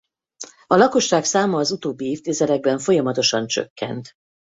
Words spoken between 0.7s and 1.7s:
lakosság száma